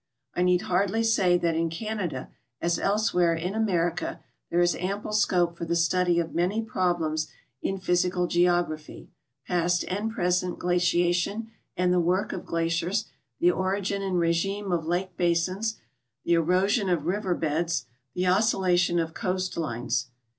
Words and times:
I 0.33 0.41
need 0.41 0.61
hardly 0.63 1.03
say 1.03 1.37
that 1.37 1.55
in 1.55 1.69
Canada, 1.69 2.31
as 2.59 2.79
elsewhere 2.79 3.35
in 3.35 3.53
America, 3.53 4.19
there 4.49 4.59
is 4.59 4.73
ample 4.77 5.13
scope 5.13 5.55
for 5.55 5.65
the 5.65 5.75
study 5.75 6.19
of 6.19 6.33
many 6.33 6.59
problems 6.63 7.27
in 7.61 7.77
physical 7.77 8.25
geography— 8.25 9.11
j^ast 9.47 9.85
and 9.87 10.09
present 10.11 10.57
glaciation 10.57 11.51
and 11.77 11.93
the 11.93 11.99
work 11.99 12.33
of 12.33 12.47
glaciers, 12.47 13.05
the 13.39 13.51
origin 13.51 14.01
and 14.01 14.17
regime 14.17 14.71
of 14.71 14.87
lake 14.87 15.15
basins, 15.17 15.77
the 16.23 16.33
erosion 16.33 16.89
of 16.89 17.05
river 17.05 17.35
beds, 17.35 17.85
the 18.15 18.25
oscillation 18.25 18.97
of 18.97 19.13
coast 19.13 19.55
lines. 19.55 20.07